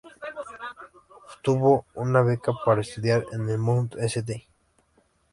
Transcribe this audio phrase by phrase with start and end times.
[1.27, 4.47] Obtuvo una beca para estudiar en el Mount St.